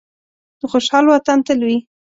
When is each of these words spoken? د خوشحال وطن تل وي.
د 0.59 0.61
خوشحال 0.71 1.05
وطن 1.07 1.39
تل 1.47 1.59
وي. 1.67 1.77